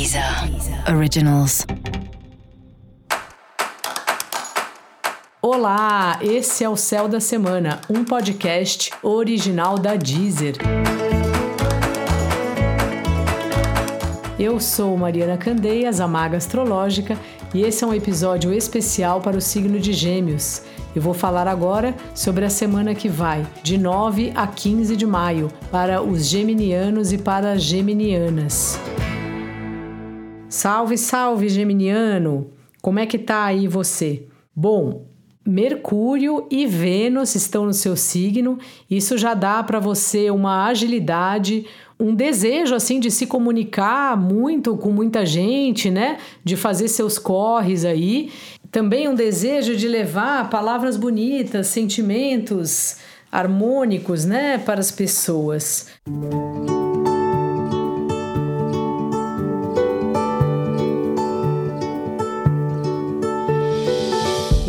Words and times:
Deezer 0.00 0.24
Originals. 0.96 1.66
Olá, 5.42 6.18
esse 6.22 6.64
é 6.64 6.68
o 6.70 6.74
Céu 6.74 7.06
da 7.06 7.20
Semana, 7.20 7.82
um 7.90 8.02
podcast 8.02 8.92
original 9.02 9.78
da 9.78 9.96
Deezer. 9.96 10.56
Eu 14.38 14.58
sou 14.58 14.96
Mariana 14.96 15.36
Candeias, 15.36 16.00
a 16.00 16.08
Maga 16.08 16.38
Astrológica, 16.38 17.18
e 17.52 17.60
esse 17.60 17.84
é 17.84 17.86
um 17.86 17.92
episódio 17.92 18.54
especial 18.54 19.20
para 19.20 19.36
o 19.36 19.40
signo 19.40 19.78
de 19.78 19.92
Gêmeos. 19.92 20.62
Eu 20.96 21.02
vou 21.02 21.12
falar 21.12 21.46
agora 21.46 21.94
sobre 22.14 22.46
a 22.46 22.50
semana 22.50 22.94
que 22.94 23.10
vai, 23.10 23.46
de 23.62 23.76
9 23.76 24.32
a 24.34 24.46
15 24.46 24.96
de 24.96 25.04
maio, 25.04 25.52
para 25.70 26.00
os 26.00 26.24
geminianos 26.24 27.12
e 27.12 27.18
para 27.18 27.52
as 27.52 27.62
geminianas. 27.62 28.80
Salve, 30.50 30.98
salve, 30.98 31.48
geminiano! 31.48 32.50
Como 32.82 32.98
é 32.98 33.06
que 33.06 33.16
tá 33.16 33.44
aí 33.44 33.68
você? 33.68 34.24
Bom, 34.54 35.06
Mercúrio 35.46 36.48
e 36.50 36.66
Vênus 36.66 37.36
estão 37.36 37.64
no 37.64 37.72
seu 37.72 37.94
signo. 37.94 38.58
Isso 38.90 39.16
já 39.16 39.32
dá 39.32 39.62
para 39.62 39.78
você 39.78 40.28
uma 40.28 40.66
agilidade, 40.66 41.66
um 42.00 42.12
desejo 42.12 42.74
assim 42.74 42.98
de 42.98 43.12
se 43.12 43.28
comunicar 43.28 44.16
muito 44.16 44.76
com 44.76 44.90
muita 44.90 45.24
gente, 45.24 45.88
né? 45.88 46.18
De 46.42 46.56
fazer 46.56 46.88
seus 46.88 47.16
corres 47.16 47.84
aí. 47.84 48.32
Também 48.72 49.08
um 49.08 49.14
desejo 49.14 49.76
de 49.76 49.86
levar 49.86 50.50
palavras 50.50 50.96
bonitas, 50.96 51.68
sentimentos 51.68 52.96
harmônicos, 53.30 54.24
né, 54.24 54.58
para 54.58 54.80
as 54.80 54.90
pessoas. 54.90 55.86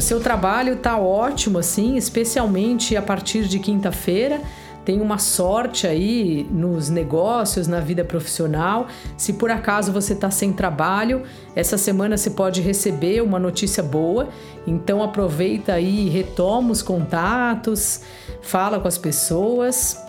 Seu 0.01 0.19
trabalho 0.19 0.73
está 0.73 0.97
ótimo, 0.97 1.59
assim, 1.59 1.97
especialmente 1.97 2.95
a 2.95 3.01
partir 3.01 3.45
de 3.45 3.59
quinta-feira. 3.59 4.41
Tem 4.83 4.99
uma 4.99 5.19
sorte 5.19 5.85
aí 5.85 6.47
nos 6.49 6.89
negócios, 6.89 7.67
na 7.67 7.79
vida 7.79 8.03
profissional. 8.03 8.87
Se 9.15 9.33
por 9.33 9.51
acaso 9.51 9.91
você 9.91 10.13
está 10.13 10.31
sem 10.31 10.51
trabalho, 10.51 11.21
essa 11.55 11.77
semana 11.77 12.17
você 12.17 12.31
pode 12.31 12.61
receber 12.61 13.21
uma 13.21 13.37
notícia 13.37 13.83
boa. 13.83 14.29
Então 14.65 15.03
aproveita 15.03 15.73
aí, 15.73 16.09
retoma 16.09 16.71
os 16.71 16.81
contatos, 16.81 18.01
fala 18.41 18.79
com 18.79 18.87
as 18.87 18.97
pessoas. 18.97 20.01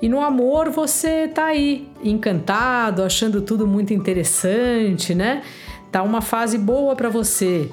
E 0.00 0.08
no 0.08 0.20
amor 0.20 0.70
você 0.70 1.28
tá 1.28 1.46
aí, 1.46 1.86
encantado, 2.02 3.02
achando 3.02 3.42
tudo 3.42 3.66
muito 3.66 3.92
interessante, 3.92 5.14
né? 5.14 5.42
Tá 5.92 6.02
uma 6.02 6.22
fase 6.22 6.56
boa 6.56 6.96
para 6.96 7.10
você. 7.10 7.70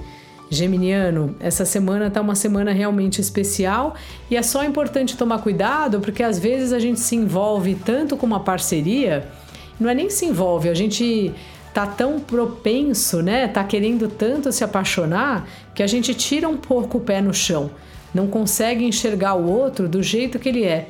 Geminiano, 0.49 1.35
essa 1.41 1.65
semana 1.65 2.09
tá 2.09 2.21
uma 2.21 2.35
semana 2.35 2.71
realmente 2.71 3.19
especial 3.19 3.95
e 4.31 4.37
é 4.37 4.41
só 4.41 4.63
importante 4.63 5.17
tomar 5.17 5.39
cuidado 5.39 5.99
porque 5.99 6.23
às 6.23 6.39
vezes 6.39 6.71
a 6.71 6.79
gente 6.79 7.01
se 7.01 7.17
envolve 7.17 7.75
tanto 7.75 8.15
com 8.15 8.25
uma 8.25 8.39
parceria, 8.39 9.27
não 9.77 9.89
é 9.89 9.93
nem 9.93 10.09
se 10.09 10.25
envolve, 10.25 10.69
a 10.69 10.73
gente 10.73 11.33
tá 11.73 11.85
tão 11.85 12.19
propenso, 12.19 13.21
né? 13.21 13.47
Tá 13.49 13.63
querendo 13.63 14.07
tanto 14.07 14.51
se 14.53 14.63
apaixonar 14.63 15.47
que 15.75 15.83
a 15.83 15.87
gente 15.87 16.13
tira 16.13 16.47
um 16.47 16.57
pouco 16.57 16.97
o 16.97 17.01
pé 17.01 17.21
no 17.21 17.33
chão, 17.33 17.69
não 18.13 18.27
consegue 18.27 18.85
enxergar 18.85 19.33
o 19.33 19.49
outro 19.49 19.89
do 19.89 20.01
jeito 20.01 20.39
que 20.39 20.47
ele 20.47 20.63
é. 20.63 20.87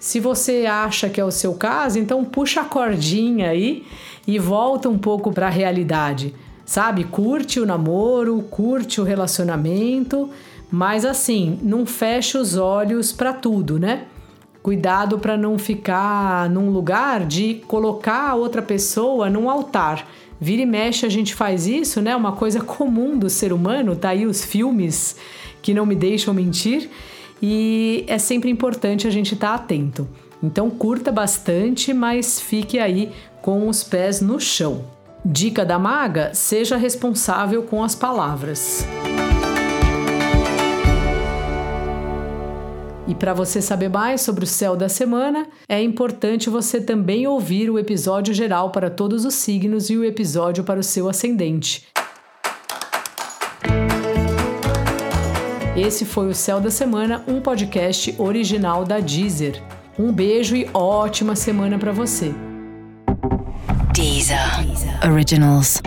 Se 0.00 0.18
você 0.18 0.66
acha 0.66 1.08
que 1.08 1.20
é 1.20 1.24
o 1.24 1.30
seu 1.30 1.54
caso, 1.54 1.98
então 1.98 2.24
puxa 2.24 2.60
a 2.60 2.64
cordinha 2.64 3.50
aí 3.50 3.86
e 4.26 4.36
volta 4.36 4.88
um 4.88 4.98
pouco 4.98 5.32
para 5.32 5.46
a 5.46 5.50
realidade 5.50 6.34
sabe? 6.74 7.04
Curte 7.04 7.60
o 7.60 7.66
namoro, 7.66 8.42
curte 8.50 9.00
o 9.00 9.04
relacionamento, 9.04 10.28
mas 10.68 11.04
assim, 11.04 11.56
não 11.62 11.86
feche 11.86 12.36
os 12.36 12.56
olhos 12.56 13.12
para 13.12 13.32
tudo, 13.32 13.78
né? 13.78 14.06
Cuidado 14.60 15.20
para 15.20 15.36
não 15.36 15.56
ficar 15.56 16.50
num 16.50 16.70
lugar 16.70 17.26
de 17.26 17.62
colocar 17.68 18.30
a 18.30 18.34
outra 18.34 18.60
pessoa 18.60 19.30
num 19.30 19.48
altar. 19.48 20.04
Vira 20.40 20.62
e 20.62 20.66
mexe 20.66 21.06
a 21.06 21.08
gente 21.08 21.32
faz 21.32 21.68
isso, 21.68 22.02
né? 22.02 22.16
Uma 22.16 22.32
coisa 22.32 22.60
comum 22.60 23.16
do 23.16 23.30
ser 23.30 23.52
humano, 23.52 23.94
tá 23.94 24.08
aí 24.08 24.26
os 24.26 24.44
filmes 24.44 25.14
que 25.62 25.72
não 25.72 25.86
me 25.86 25.94
deixam 25.94 26.34
mentir, 26.34 26.90
e 27.40 28.04
é 28.08 28.18
sempre 28.18 28.50
importante 28.50 29.06
a 29.06 29.10
gente 29.10 29.34
estar 29.34 29.50
tá 29.50 29.54
atento. 29.54 30.08
Então 30.42 30.68
curta 30.70 31.12
bastante, 31.12 31.94
mas 31.94 32.40
fique 32.40 32.80
aí 32.80 33.12
com 33.40 33.68
os 33.68 33.84
pés 33.84 34.20
no 34.20 34.40
chão. 34.40 34.93
Dica 35.24 35.64
da 35.64 35.78
maga: 35.78 36.34
seja 36.34 36.76
responsável 36.76 37.62
com 37.62 37.82
as 37.82 37.94
palavras. 37.94 38.86
E 43.06 43.14
para 43.14 43.32
você 43.32 43.62
saber 43.62 43.88
mais 43.88 44.20
sobre 44.20 44.44
o 44.44 44.46
céu 44.46 44.76
da 44.76 44.88
semana, 44.88 45.46
é 45.68 45.82
importante 45.82 46.50
você 46.50 46.80
também 46.80 47.26
ouvir 47.26 47.70
o 47.70 47.78
episódio 47.78 48.34
geral 48.34 48.70
para 48.70 48.90
todos 48.90 49.24
os 49.24 49.34
signos 49.34 49.88
e 49.88 49.96
o 49.96 50.04
episódio 50.04 50.64
para 50.64 50.80
o 50.80 50.82
seu 50.82 51.08
ascendente. 51.08 51.86
Esse 55.76 56.04
foi 56.04 56.28
o 56.28 56.34
Céu 56.34 56.60
da 56.60 56.70
Semana, 56.70 57.24
um 57.26 57.40
podcast 57.40 58.14
original 58.18 58.84
da 58.84 59.00
Deezer. 59.00 59.60
Um 59.98 60.12
beijo 60.12 60.54
e 60.54 60.68
ótima 60.72 61.34
semana 61.34 61.78
para 61.78 61.92
você. 61.92 62.32
Deezer. 64.04 64.60
Originals. 65.02 65.80